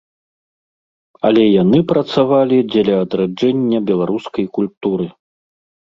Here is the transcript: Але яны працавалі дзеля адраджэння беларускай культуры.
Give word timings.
Але 1.29 1.43
яны 1.63 1.79
працавалі 1.93 2.57
дзеля 2.73 2.95
адраджэння 3.05 3.87
беларускай 3.95 4.45
культуры. 4.61 5.05